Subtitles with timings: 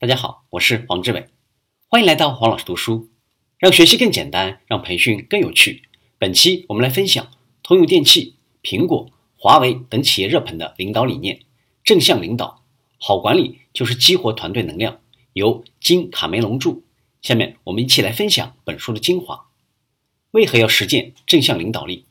[0.00, 1.26] 大家好，我是黄志伟，
[1.86, 3.10] 欢迎来到黄老师读书，
[3.58, 5.82] 让学习更简单，让培训更有趣。
[6.16, 7.30] 本期我们来分享
[7.62, 11.40] 通用电气、苹果、华为等企业热捧的领导理念——
[11.84, 12.64] 正向领导。
[12.96, 15.00] 好管理就是激活团队能量。
[15.34, 16.80] 由金卡梅隆著。
[17.20, 19.48] 下面我们一起来分享本书的精华。
[20.30, 22.06] 为何要实践正向领导力？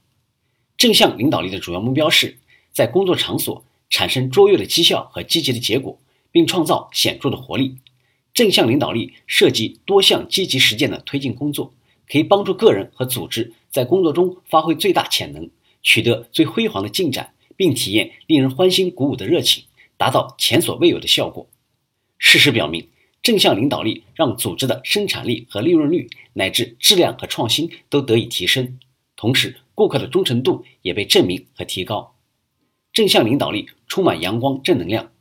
[0.78, 2.38] 正向领导力的主要目标是
[2.72, 6.00] 在工作场所产生卓越的绩效和积极的结果，
[6.32, 7.78] 并创造显著的活力。
[8.34, 11.74] 正向领导力涉及多项积极实践的推进工作，
[12.08, 15.50] 可以帮助个人和组织在工作中发挥最大潜能，
[15.82, 19.64] 取得最辉煌的进展，并体验令人欢欣鼓舞的热情，
[19.98, 21.50] 达到前所未有的效果。
[22.18, 22.88] 事实表明，
[23.22, 28.80] 正向领导力让组织的生产力和利润率乃至质量和创新都得以提升，
[29.18, 32.16] 同时顾客的忠诚度也被证明和提高。
[32.94, 35.12] 正向领导力充满阳光正能量，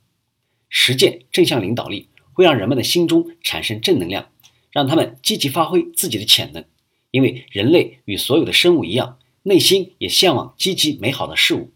[0.69, 4.29] 实践正向领导力会让人们的心中产生正能量，
[4.71, 6.63] 让他们积极发挥自己的潜能。
[7.11, 11.71] 因为人类与所有的生物一样，内心也向往积极美好的事物，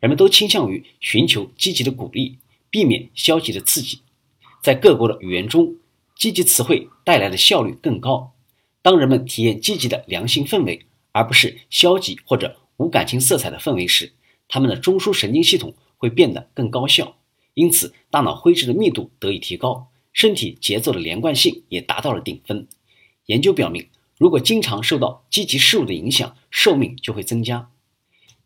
[0.00, 2.38] 人们都倾向于寻求积极的鼓励，
[2.70, 4.00] 避免消极的刺激。
[4.60, 5.76] 在各国的语言中，
[6.16, 8.32] 积极词汇带来的效率更高。
[8.82, 14.12] 当人们体验积极的良性氛围，而不是消极或者无感情色彩的氛围时，
[14.48, 17.17] 他们的中枢神经系统会变得更高效，
[17.58, 22.68] 因此大脑灰质的密度得以提高，身体节奏的连贯性也达到了顶峰。
[23.26, 27.72] 研究表明，如果经常受到积极事物的影响，寿命就会增加。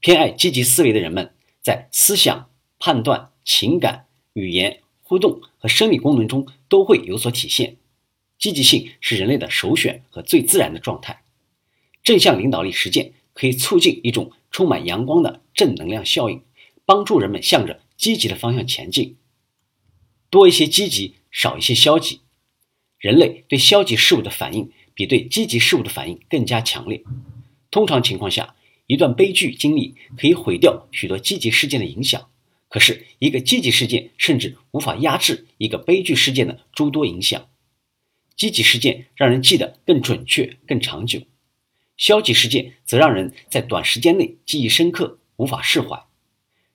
[0.01, 4.81] 偏爱积极思维的人们，在思想、判断、情感、语言。
[5.03, 7.77] 互动和生理功能中都会有所体现。
[8.39, 11.23] 积极性是人类的首选和最自然的状态。
[12.03, 16.41] 正向领导力实践可以促进一种充满阳光的正能量效应，
[16.87, 19.17] 帮助人们向着积极的方向前进。
[20.29, 22.23] 多一些积极，少一些消极。
[22.99, 27.05] 人类对消极事物的反应比对积极事物的反应更加强烈。
[27.71, 28.57] 通常情况下，
[28.89, 32.29] 一段悲剧经历可以毁掉许多积极事件的影响。
[32.69, 37.49] 可是，一个积极事件甚至无法压制一个悲剧事件的诸多影响。
[38.35, 41.21] 积极事件让人记得更准确、更长久；
[41.97, 46.03] 消极事件则让人在短时间内记忆深刻、无法释怀。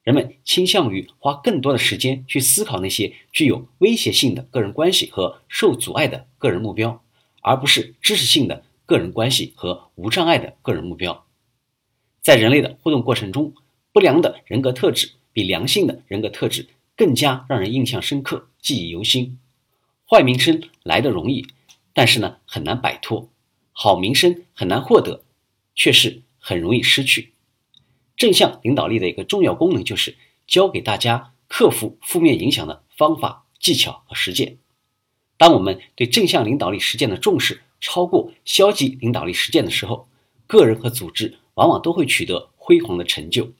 [0.07, 7.03] 人们倾向于花更多的时间去思考那些具有威胁性的个人关系和受阻碍的个人目标，
[7.41, 11.25] 而不是知识性的个人关系和无障碍的个人目标。
[12.21, 13.53] 在人类的互动过程中，
[13.91, 15.11] 不良的人格特质。
[15.33, 19.37] 比良性的人格特质更加让人印象深刻、记忆犹新。
[20.09, 21.45] 坏名声来得容易，
[21.93, 23.29] 但是呢很难摆脱；
[23.73, 25.25] 好名声很难获得，
[25.75, 27.33] 却是很容易失去。
[28.17, 30.17] 正向领导力的一个重要功能就是
[30.47, 34.57] 教给大家克服负面影响的方法、技巧和实践。
[35.37, 40.09] 当我们对正向领导力实践的重视超过消极领导力实践的时候，
[40.47, 43.53] 个人和组织往往都会取得辉煌的成就。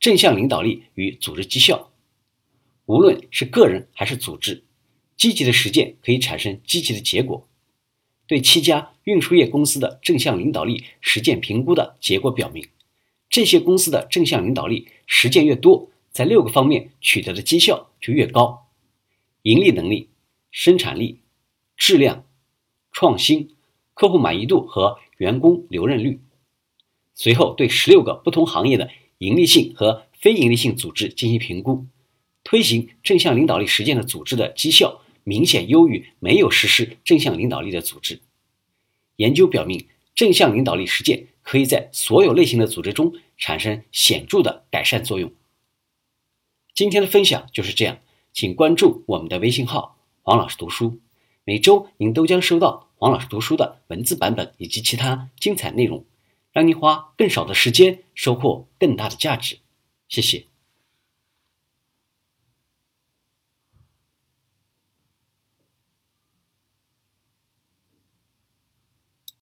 [0.00, 1.90] 正向领导力与组织绩效，
[2.86, 4.64] 无论是个人还是组织，
[5.18, 7.46] 积极的实践可以产生积极的结果。
[8.26, 12.68] 对七家运输业公司的正向领导力实践评估的结果表明，
[13.38, 18.66] 这些公司的正向领导力实践越多，在六个方面取得的绩效就越高：
[19.42, 20.08] 盈利能力、
[20.50, 21.20] 生产力、
[21.76, 22.24] 质量、
[22.90, 23.54] 创新、
[23.94, 26.20] 客户满意度和员工留任率。
[27.14, 28.90] 随后，对十六个不同行业的。
[29.18, 31.86] 盈利性和非盈利性组织进行评估，
[32.42, 38.20] 推行正向领导力实践的组织的绩效明显优于没有实施正向领导力的组织。
[39.14, 45.32] 研究表明，正向领导力实践可以在所有类型的组织中产生显著的改善作用。
[46.74, 47.98] 今天的分享就是这样，
[48.32, 51.00] 请关注我们的微信号“王老师读书”，
[51.44, 56.04] 每周您都将收到王老师读书的文字版本以及其他精彩内容。
[56.52, 59.58] 让您花更少的时间，收获更大的价值。
[60.08, 60.46] 谢谢。